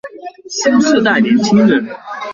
[0.49, 1.87] 新世代年輕人